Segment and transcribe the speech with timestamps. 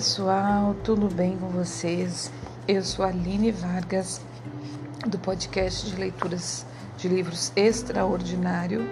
[0.00, 2.32] pessoal, tudo bem com vocês?
[2.66, 4.22] Eu sou Aline Vargas,
[5.06, 6.64] do podcast de leituras
[6.96, 8.90] de livros extraordinário.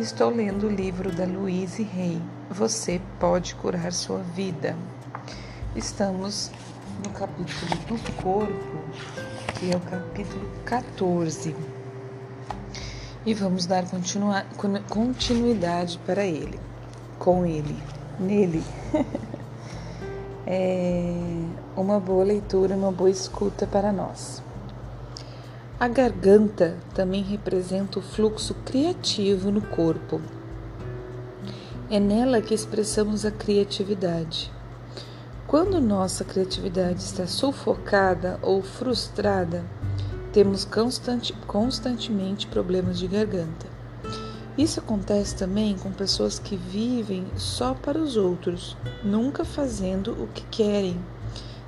[0.00, 2.20] Estou lendo o livro da Louise Rey,
[2.50, 4.74] Você Pode Curar Sua Vida.
[5.76, 6.50] Estamos
[7.06, 8.78] no capítulo do corpo,
[9.60, 11.54] que é o capítulo 14.
[13.24, 13.84] E vamos dar
[14.88, 16.58] continuidade para ele,
[17.20, 17.80] com ele,
[18.18, 18.64] nele.
[20.46, 21.14] é
[21.76, 24.42] uma boa leitura, uma boa escuta para nós.
[25.78, 30.20] A garganta também representa o fluxo criativo no corpo.
[31.90, 34.50] É nela que expressamos a criatividade.
[35.46, 39.64] Quando nossa criatividade está sufocada ou frustrada,
[40.32, 43.81] temos constante, constantemente problemas de garganta.
[44.56, 50.44] Isso acontece também com pessoas que vivem só para os outros, nunca fazendo o que
[50.50, 51.00] querem,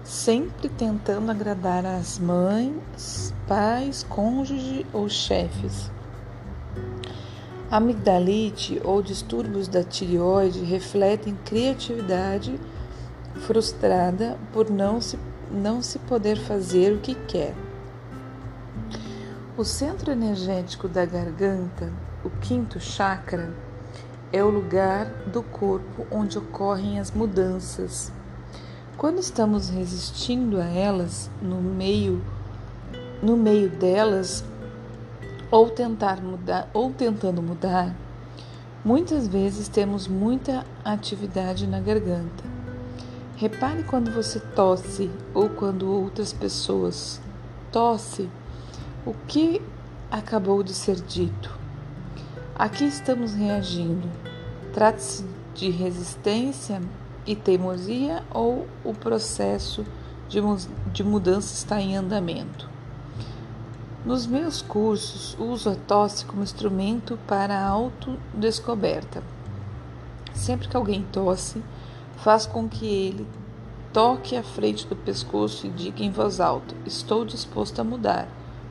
[0.03, 5.91] sempre tentando agradar as mães, pais, cônjuge ou chefes.
[7.71, 12.61] Amigdalite ou distúrbios da tireoide refletem criatividade
[13.47, 15.19] frustrada por não se,
[15.51, 17.55] não se poder fazer o que quer.
[19.57, 21.91] O centro energético da garganta
[22.25, 23.53] o quinto chakra
[24.33, 28.11] é o lugar do corpo onde ocorrem as mudanças.
[28.97, 32.25] Quando estamos resistindo a elas, no meio
[33.23, 34.45] no meio delas
[35.51, 37.95] ou tentar mudar ou tentando mudar,
[38.85, 42.45] muitas vezes temos muita atividade na garganta.
[43.37, 47.21] Repare quando você tosse ou quando outras pessoas
[47.71, 48.29] tosse,
[49.07, 49.61] o que
[50.11, 51.64] acabou de ser dito.
[52.57, 54.09] Aqui estamos reagindo.
[54.73, 56.81] Trata-se de resistência
[57.27, 59.85] e teimosia ou o processo
[60.29, 60.39] de,
[60.93, 62.69] de mudança está em andamento?
[64.05, 69.21] Nos meus cursos, uso a tosse como instrumento para a autodescoberta.
[70.33, 71.61] Sempre que alguém tosse,
[72.19, 73.27] faz com que ele
[73.93, 78.29] toque à frente do pescoço e diga em voz alta: Estou disposto a mudar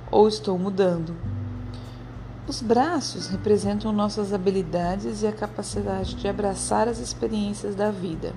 [0.09, 1.32] ou estou mudando.
[2.45, 8.33] Os braços representam nossas habilidades e a capacidade de abraçar as experiências da vida.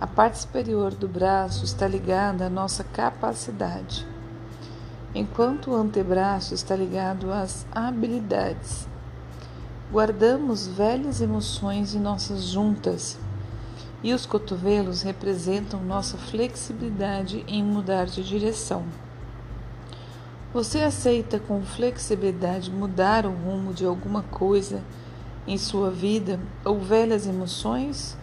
[0.00, 4.06] A parte superior do braço está ligada à nossa capacidade,
[5.12, 8.86] enquanto o antebraço está ligado às habilidades.
[9.90, 13.18] Guardamos velhas emoções em nossas juntas
[14.04, 18.84] e os cotovelos representam nossa flexibilidade em mudar de direção.
[20.52, 24.82] Você aceita com flexibilidade mudar o rumo de alguma coisa
[25.46, 28.18] em sua vida ou velhas emoções?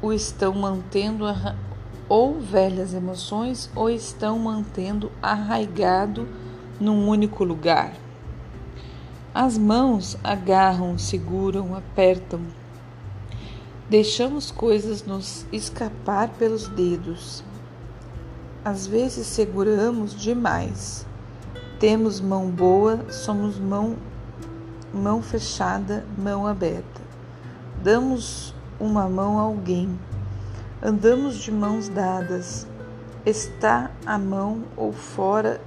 [0.00, 1.26] O estão mantendo
[2.08, 6.26] ou velhas emoções ou estão mantendo arraigado
[6.80, 7.92] num único lugar?
[9.34, 12.40] As mãos agarram, seguram, apertam.
[13.90, 17.44] Deixamos coisas nos escapar pelos dedos.
[18.64, 21.11] Às vezes seguramos demais
[21.82, 23.96] temos mão boa, somos mão,
[24.94, 27.00] mão fechada, mão aberta.
[27.82, 29.98] Damos uma mão a alguém.
[30.80, 32.68] Andamos de mãos dadas.
[33.26, 35.60] Está a mão ou fora,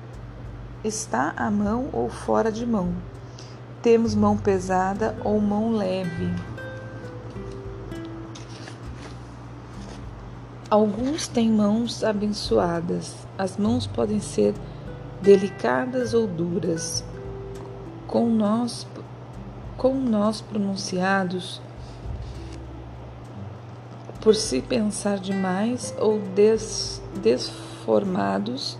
[0.85, 2.95] está a mão ou fora de mão.
[3.81, 6.33] Temos mão pesada ou mão leve.
[10.69, 13.13] Alguns têm mãos abençoadas.
[13.37, 14.53] As mãos podem ser
[15.21, 17.03] delicadas ou duras,
[18.07, 18.87] com nós,
[19.77, 21.61] com nós pronunciados
[24.21, 28.77] por se pensar demais ou des, desformados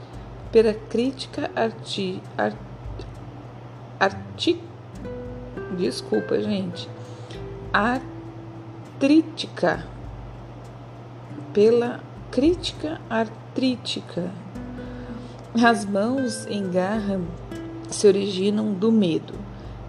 [0.51, 2.55] pela crítica arti, art,
[3.99, 4.59] arti,
[5.77, 6.89] desculpa gente,
[7.71, 9.85] artrítica,
[11.53, 11.99] pela
[12.31, 14.31] crítica artrítica
[15.63, 17.21] as mãos em garra
[17.89, 19.33] se originam do medo,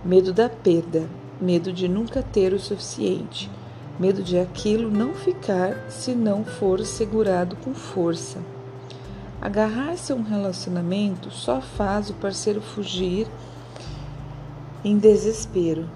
[0.04, 1.08] medo da perda,
[1.40, 3.50] medo de nunca ter o suficiente,
[3.98, 8.38] medo de aquilo não ficar se não for segurado com força.
[9.40, 13.26] Agarrar-se a um relacionamento só faz o parceiro fugir
[14.84, 15.88] em desespero.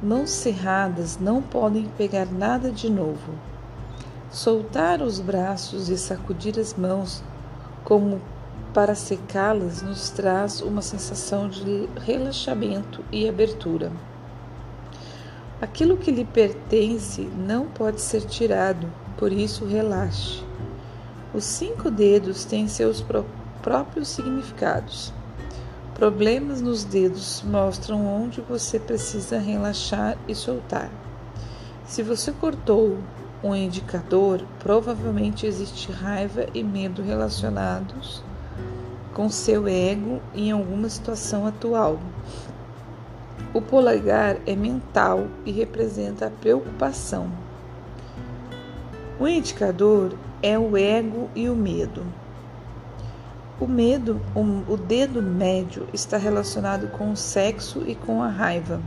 [0.00, 3.32] Mãos cerradas não podem pegar nada de novo.
[4.30, 7.24] Soltar os braços e sacudir as mãos
[7.82, 8.20] como
[8.76, 13.90] para secá-las nos traz uma sensação de relaxamento e abertura.
[15.62, 18.86] Aquilo que lhe pertence não pode ser tirado,
[19.16, 20.44] por isso relaxe.
[21.32, 23.02] Os cinco dedos têm seus
[23.62, 25.10] próprios significados.
[25.94, 30.90] Problemas nos dedos mostram onde você precisa relaxar e soltar.
[31.86, 32.98] Se você cortou
[33.42, 38.22] um indicador, provavelmente existe raiva e medo relacionados
[39.16, 41.98] com seu ego em alguma situação atual.
[43.54, 47.32] O polegar é mental e representa a preocupação.
[49.18, 52.04] O indicador é o ego e o medo.
[53.58, 58.82] O medo, o, dedo médio está relacionado com o sexo e com a raiva.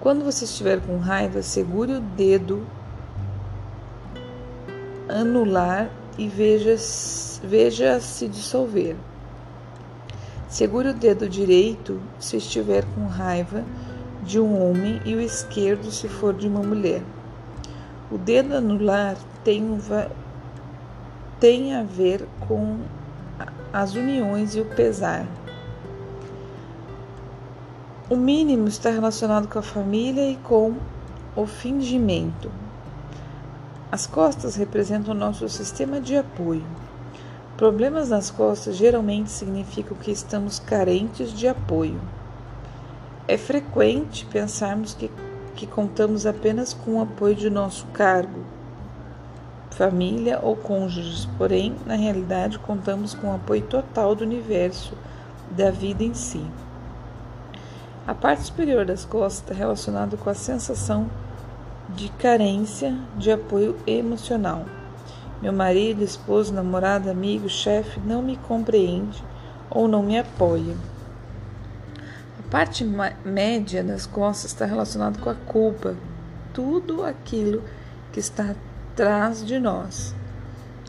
[0.00, 2.66] Quando você estiver com raiva, segure o dedo
[5.10, 6.76] anular e veja,
[7.42, 8.96] veja se dissolver.
[10.48, 13.64] Segure o dedo direito se estiver com raiva
[14.22, 17.02] de um homem e o esquerdo se for de uma mulher.
[18.10, 19.78] O dedo anular tem,
[21.40, 22.78] tem a ver com
[23.72, 25.26] as uniões e o pesar.
[28.08, 30.76] O mínimo está relacionado com a família e com
[31.34, 32.50] o fingimento.
[33.96, 36.66] As costas representam o nosso sistema de apoio.
[37.56, 41.98] Problemas nas costas geralmente significam que estamos carentes de apoio.
[43.26, 45.10] É frequente pensarmos que,
[45.54, 48.44] que contamos apenas com o apoio de nosso cargo,
[49.70, 54.92] família ou cônjuges, porém, na realidade, contamos com o apoio total do universo,
[55.50, 56.44] da vida em si.
[58.06, 61.08] A parte superior das costas está relacionada com a sensação
[61.96, 64.66] de carência de apoio emocional.
[65.40, 69.24] Meu marido, esposo, namorado, amigo, chefe não me compreende
[69.70, 70.76] ou não me apoia.
[72.38, 72.84] A parte
[73.24, 75.96] média das costas está relacionada com a culpa,
[76.52, 77.64] tudo aquilo
[78.12, 78.54] que está
[78.92, 80.14] atrás de nós.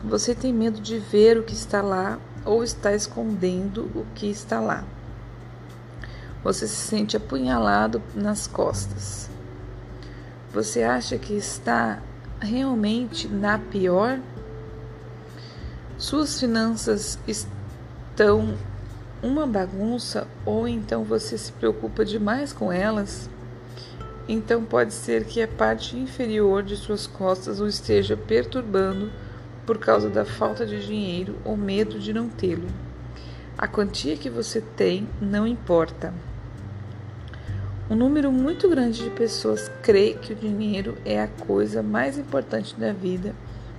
[0.04, 4.60] Você tem medo de ver o que está lá ou está escondendo o que está
[4.60, 4.84] lá.
[6.44, 9.28] Você se sente apunhalado nas costas.
[10.58, 12.02] Você acha que está
[12.40, 14.18] realmente na pior?
[15.96, 18.58] Suas finanças estão
[19.22, 23.30] uma bagunça ou então você se preocupa demais com elas?
[24.28, 29.12] Então pode ser que a parte inferior de suas costas o esteja perturbando
[29.64, 32.66] por causa da falta de dinheiro ou medo de não tê-lo.
[33.56, 36.12] A quantia que você tem não importa.
[37.90, 42.78] Um número muito grande de pessoas crê que o dinheiro é a coisa mais importante
[42.78, 43.34] da vida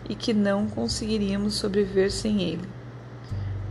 [0.10, 2.68] e que não conseguiríamos sobreviver sem ele.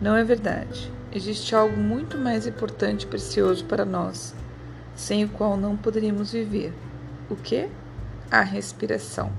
[0.00, 0.93] Não é verdade.
[1.12, 4.32] Existe algo muito mais importante e precioso para nós,
[4.94, 6.73] sem o qual não poderíamos viver.
[7.29, 7.69] O que?
[8.31, 9.32] A respiração.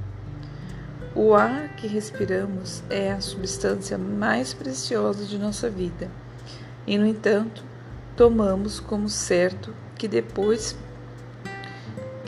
[1.15, 6.11] O ar que respiramos é a substância mais preciosa de nossa vida.
[6.85, 7.63] E, no entanto,
[8.17, 10.75] tomamos como certo que depois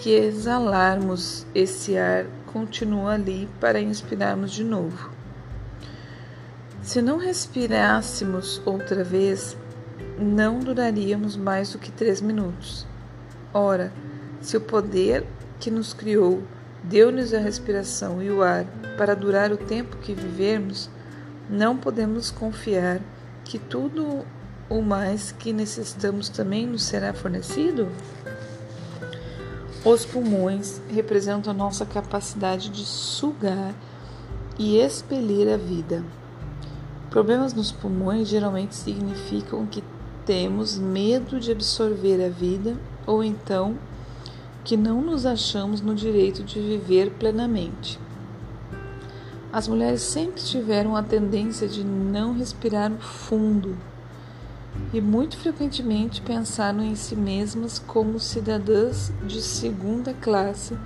[0.01, 5.11] que exalarmos esse ar continua ali para inspirarmos de novo.
[6.81, 9.55] Se não respirássemos outra vez,
[10.17, 12.87] não duraríamos mais do que três minutos.
[13.53, 13.93] Ora,
[14.41, 15.23] se o poder
[15.59, 16.41] que nos criou
[16.83, 18.65] deu-nos a respiração e o ar
[18.97, 20.89] para durar o tempo que vivermos,
[21.47, 22.99] não podemos confiar
[23.45, 24.25] que tudo
[24.67, 27.87] o mais que necessitamos também nos será fornecido?
[29.83, 33.73] Os pulmões representam nossa capacidade de sugar
[34.59, 36.05] e expelir a vida.
[37.09, 39.83] Problemas nos pulmões geralmente significam que
[40.23, 43.75] temos medo de absorver a vida ou então
[44.63, 47.99] que não nos achamos no direito de viver plenamente.
[49.51, 53.75] As mulheres sempre tiveram a tendência de não respirar fundo
[54.93, 60.77] e muito frequentemente pensaram em si mesmas como cidadãs de segunda classe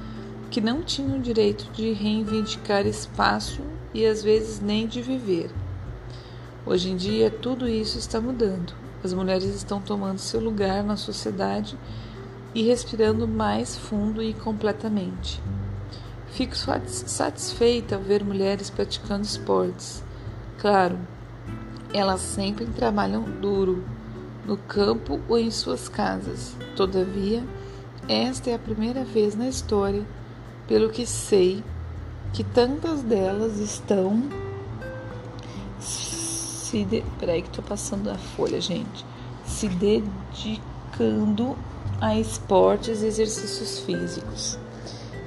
[0.51, 3.62] que não tinham direito de reivindicar espaço
[3.93, 5.50] e às vezes nem de viver.
[6.65, 8.74] Hoje em dia, tudo isso está mudando.
[9.03, 11.77] As mulheres estão tomando seu lugar na sociedade
[12.53, 15.41] e respirando mais fundo e completamente.
[16.27, 20.03] Fico satisfeita ao ver mulheres praticando esportes.
[20.57, 20.97] Claro,
[21.93, 23.83] elas sempre trabalham duro,
[24.45, 26.55] no campo ou em suas casas.
[26.75, 27.43] Todavia,
[28.07, 30.05] esta é a primeira vez na história,
[30.67, 31.63] pelo que sei,
[32.33, 34.23] que tantas delas estão
[35.79, 37.03] se de...
[37.19, 39.05] peraí que tô passando a folha, gente.
[39.45, 41.55] Se dedicando
[42.01, 44.59] a esportes e exercícios físicos.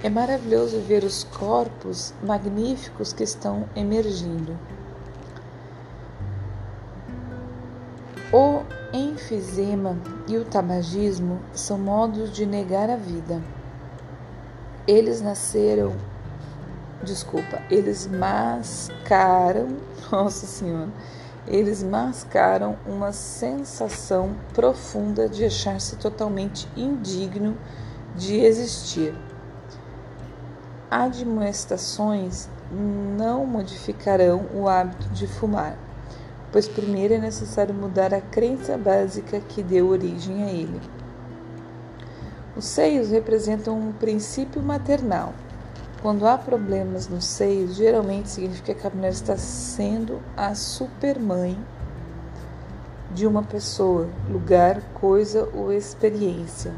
[0.03, 4.59] É maravilhoso ver os corpos magníficos que estão emergindo.
[8.31, 8.61] O
[8.93, 9.97] enfisema
[10.29, 13.41] e o tabagismo são modos de negar a vida.
[14.87, 15.97] Eles nasceram,
[17.03, 19.79] desculpa, eles mascaram,
[20.13, 20.91] nossa senhora,
[21.47, 27.57] eles mascaram uma sensação profunda de achar-se totalmente indigno
[28.15, 29.15] de existir.
[30.91, 32.47] Admoestações
[33.17, 35.88] não modificarão o hábito de fumar
[36.51, 40.81] pois primeiro é necessário mudar a crença básica que deu origem a ele.
[42.57, 45.33] Os seios representam um princípio maternal.
[46.03, 51.59] Quando há problemas nos seios, geralmente significa que a mulher está sendo a supermãe
[53.13, 56.73] de uma pessoa, lugar, coisa ou experiência.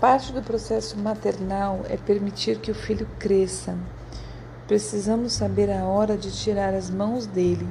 [0.00, 3.76] Parte do processo maternal é permitir que o filho cresça.
[4.66, 7.68] Precisamos saber a hora de tirar as mãos dele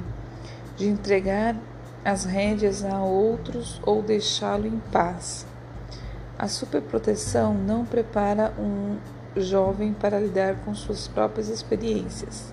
[0.76, 1.56] de entregar
[2.04, 5.46] as rédeas a outros ou deixá-lo em paz.
[6.38, 8.96] A superproteção não prepara um
[9.36, 12.52] jovem para lidar com suas próprias experiências.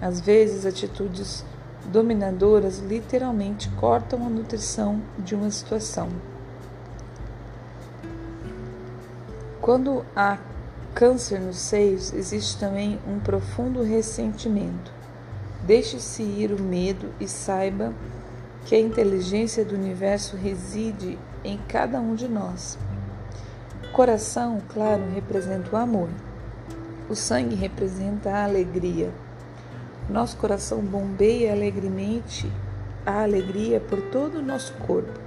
[0.00, 1.44] Às vezes, atitudes
[1.86, 6.08] dominadoras literalmente cortam a nutrição de uma situação.
[9.60, 10.38] Quando há
[10.94, 14.99] câncer nos seios, existe também um profundo ressentimento.
[15.70, 17.94] Deixe-se ir o medo e saiba
[18.66, 22.76] que a inteligência do universo reside em cada um de nós.
[23.84, 26.08] O coração, claro, representa o amor.
[27.08, 29.12] O sangue representa a alegria.
[30.08, 32.50] Nosso coração bombeia alegremente
[33.06, 35.20] a alegria por todo o nosso corpo.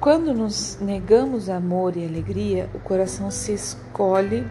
[0.00, 4.44] Quando nos negamos amor e alegria, o coração se escolhe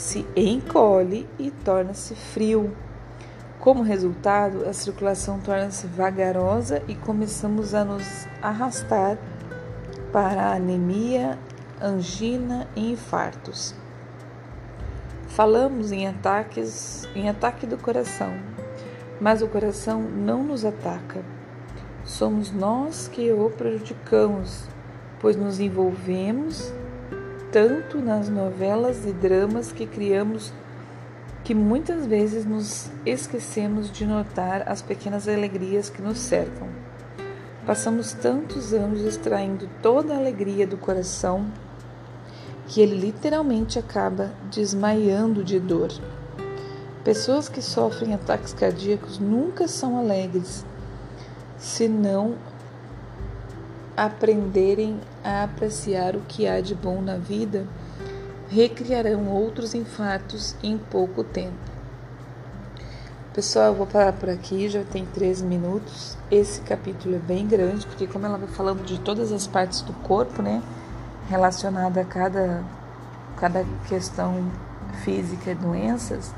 [0.00, 2.74] se encolhe e torna-se frio.
[3.58, 9.18] Como resultado, a circulação torna-se vagarosa e começamos a nos arrastar
[10.10, 11.38] para anemia,
[11.82, 13.74] angina e infartos.
[15.28, 18.32] Falamos em ataques, em ataque do coração,
[19.20, 21.22] mas o coração não nos ataca.
[22.06, 24.64] Somos nós que o prejudicamos,
[25.20, 26.72] pois nos envolvemos
[27.52, 30.52] tanto nas novelas e dramas que criamos
[31.42, 36.68] que muitas vezes nos esquecemos de notar as pequenas alegrias que nos cercam.
[37.66, 41.46] Passamos tantos anos extraindo toda a alegria do coração
[42.66, 45.88] que ele literalmente acaba desmaiando de dor.
[47.02, 50.64] Pessoas que sofrem ataques cardíacos nunca são alegres,
[51.58, 52.36] senão
[54.00, 57.66] aprenderem a apreciar o que há de bom na vida,
[58.48, 61.52] recriarão outros infartos em pouco tempo.
[63.34, 66.16] Pessoal, eu vou parar por aqui, já tem 13 minutos.
[66.30, 69.92] Esse capítulo é bem grande, porque como ela vai falando de todas as partes do
[69.92, 70.62] corpo, né,
[71.28, 72.64] relacionada a cada,
[73.36, 74.50] cada questão
[75.04, 76.34] física e doenças,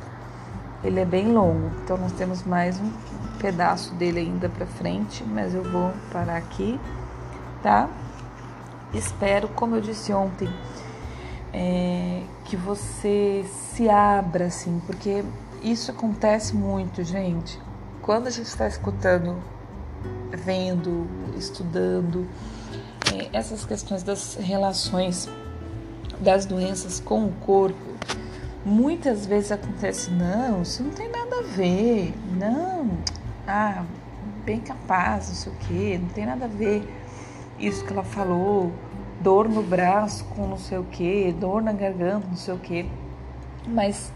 [0.82, 1.70] ele é bem longo.
[1.84, 2.90] Então nós temos mais um
[3.38, 6.78] pedaço dele ainda para frente, mas eu vou parar aqui
[7.62, 7.88] tá?
[8.92, 10.48] Espero, como eu disse ontem,
[11.52, 15.24] é, que você se abra, assim, porque
[15.62, 17.58] isso acontece muito, gente.
[18.02, 19.36] Quando a gente está escutando,
[20.32, 22.26] vendo, estudando
[23.14, 25.28] é, essas questões das relações
[26.20, 27.78] das doenças com o corpo,
[28.64, 32.90] muitas vezes acontece, não, isso não tem nada a ver, não,
[33.46, 33.84] ah,
[34.44, 37.01] bem capaz, não sei o que, não tem nada a ver
[37.62, 38.72] isso que ela falou,
[39.20, 42.90] dor no braço com não sei o que, dor na garganta, não sei o que.
[43.66, 44.12] Mas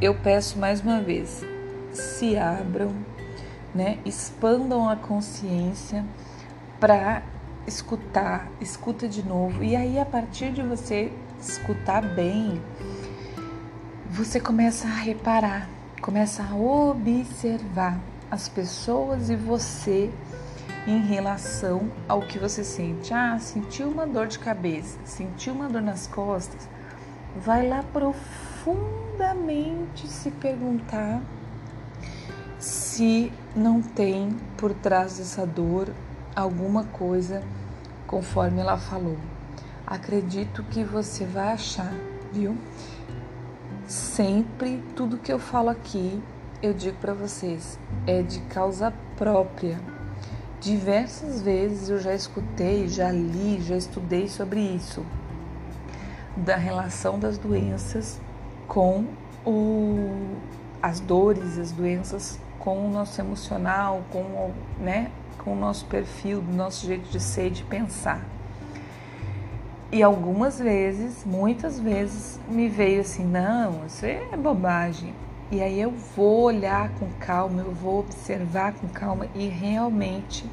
[0.00, 1.44] eu peço mais uma vez,
[1.92, 2.94] se abram,
[3.74, 3.98] né?
[4.04, 6.04] Expandam a consciência
[6.78, 7.22] para
[7.66, 9.62] escutar, escuta de novo.
[9.64, 12.62] E aí a partir de você escutar bem,
[14.08, 15.68] você começa a reparar,
[16.00, 17.98] começa a observar
[18.30, 20.10] as pessoas e você
[20.86, 23.12] em relação ao que você sente.
[23.12, 26.68] Ah, sentiu uma dor de cabeça, sentiu uma dor nas costas.
[27.36, 31.20] Vai lá profundamente se perguntar
[32.58, 35.92] se não tem por trás dessa dor
[36.34, 37.42] alguma coisa
[38.06, 39.16] conforme ela falou.
[39.86, 41.92] Acredito que você vai achar,
[42.32, 42.56] viu?
[43.86, 46.22] Sempre tudo que eu falo aqui,
[46.62, 49.80] eu digo para vocês, é de causa própria
[50.60, 55.02] Diversas vezes eu já escutei, já li, já estudei sobre isso,
[56.36, 58.20] da relação das doenças
[58.68, 59.06] com
[59.44, 60.36] o,
[60.82, 66.42] as dores, as doenças com o nosso emocional, com o, né, com o nosso perfil,
[66.42, 68.22] do nosso jeito de ser e de pensar.
[69.90, 75.14] E algumas vezes, muitas vezes, me veio assim: não, isso é bobagem.
[75.50, 80.44] E aí eu vou olhar com calma, eu vou observar com calma e realmente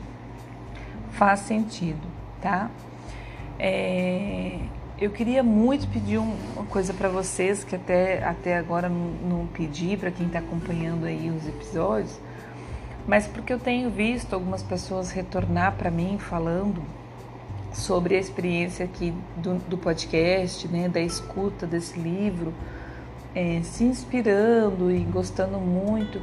[1.12, 2.08] faz sentido,
[2.42, 2.72] tá?
[3.60, 4.58] É,
[5.00, 10.10] eu queria muito pedir uma coisa para vocês que até, até agora não, pedi para
[10.10, 12.20] quem está acompanhando aí os episódios,
[13.06, 16.82] mas porque eu tenho visto algumas pessoas retornar para mim falando
[17.72, 22.52] sobre a experiência aqui do, do podcast, né, da escuta desse livro,
[23.38, 26.20] é, se inspirando e gostando muito.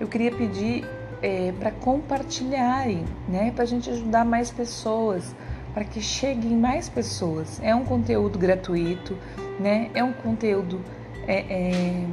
[0.00, 0.84] Eu queria pedir
[1.22, 5.32] é, para compartilharem, né, para a gente ajudar mais pessoas
[5.72, 7.60] para que cheguem mais pessoas.
[7.62, 9.16] É um conteúdo gratuito,
[9.60, 9.90] né?
[9.92, 10.80] É um conteúdo
[11.28, 12.06] é, é,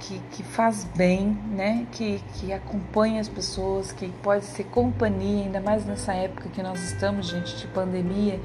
[0.00, 1.86] que, que faz bem, né?
[1.92, 6.82] Que, que acompanha as pessoas, que pode ser companhia, ainda mais nessa época que nós
[6.82, 8.40] estamos, gente, de pandemia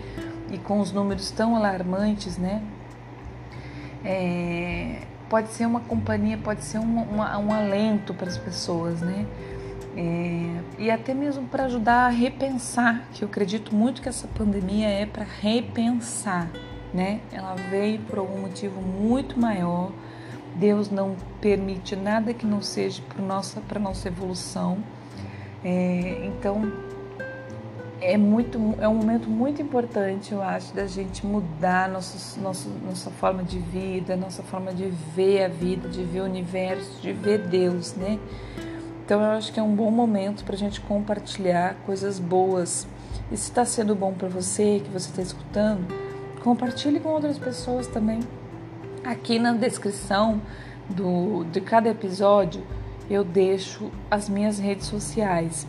[0.52, 2.62] e com os números tão alarmantes, né?
[4.06, 9.26] É, pode ser uma companhia, pode ser um, alento para as pessoas, né?
[9.96, 14.90] É, e até mesmo para ajudar a repensar, que eu acredito muito que essa pandemia
[14.90, 16.52] é para repensar,
[16.94, 17.22] né?
[17.32, 19.94] Ela veio por algum motivo muito maior.
[20.56, 24.80] Deus não permite nada que não seja para nossa para nossa evolução.
[25.64, 26.91] É, então
[28.02, 33.12] é muito é um momento muito importante, eu acho, da gente mudar nosso, nosso, nossa
[33.12, 37.48] forma de vida, nossa forma de ver a vida, de ver o universo, de ver
[37.48, 38.20] Deus, né?
[39.06, 42.88] Então eu acho que é um bom momento para a gente compartilhar coisas boas.
[43.32, 45.86] E se está sendo bom para você, que você está escutando,
[46.44, 48.20] compartilhe com outras pessoas também.
[49.04, 50.42] Aqui na descrição
[50.90, 52.64] do, de cada episódio
[53.10, 55.68] eu deixo as minhas redes sociais.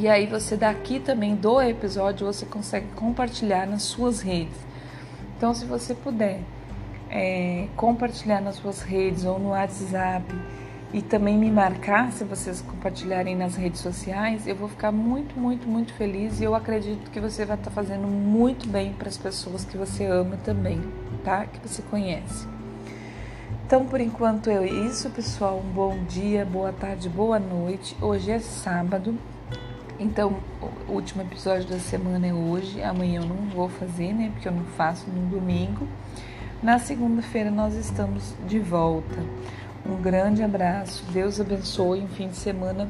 [0.00, 4.56] E aí você daqui também do episódio você consegue compartilhar nas suas redes.
[5.36, 6.38] Então se você puder
[7.10, 10.24] é, compartilhar nas suas redes ou no WhatsApp
[10.92, 15.66] e também me marcar se vocês compartilharem nas redes sociais, eu vou ficar muito, muito,
[15.66, 19.64] muito feliz e eu acredito que você vai estar fazendo muito bem para as pessoas
[19.64, 20.80] que você ama também,
[21.24, 21.44] tá?
[21.44, 22.46] Que você conhece.
[23.66, 25.58] Então, por enquanto é isso, pessoal.
[25.58, 27.96] Um bom dia, boa tarde, boa noite.
[28.00, 29.18] Hoje é sábado,
[29.98, 30.38] então
[30.88, 32.82] o último episódio da semana é hoje.
[32.82, 34.30] Amanhã eu não vou fazer, né?
[34.32, 35.86] Porque eu não faço no domingo.
[36.62, 39.16] Na segunda-feira nós estamos de volta.
[39.86, 42.88] Um grande abraço, Deus abençoe, um fim de semana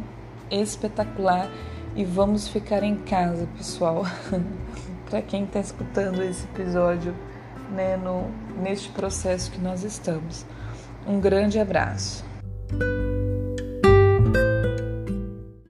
[0.50, 1.50] espetacular
[1.94, 4.04] e vamos ficar em casa, pessoal.
[5.08, 7.14] Para quem está escutando esse episódio,
[7.70, 8.30] né, no,
[8.62, 10.44] neste processo que nós estamos.
[11.06, 12.24] Um grande abraço.